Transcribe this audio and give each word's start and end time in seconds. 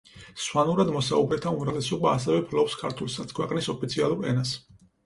სვანურად 0.43 0.89
მოსაუბრეთა 0.95 1.53
უმრავლესობა 1.59 2.15
ასევე 2.15 2.41
ფლობს 2.49 2.79
ქართულსაც, 2.83 3.39
ქვეყნის 3.41 3.73
ოფიციალურ 3.77 4.31
ენას. 4.35 4.61